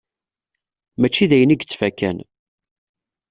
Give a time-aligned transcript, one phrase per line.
[0.99, 2.17] Mačči d ayen i yettfakkan